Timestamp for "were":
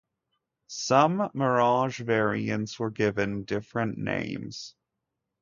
2.79-2.89